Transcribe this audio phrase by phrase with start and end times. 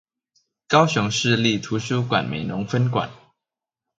[0.67, 3.07] 高雄市立圖書館美濃分館